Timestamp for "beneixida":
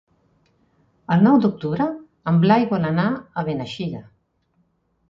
3.53-4.05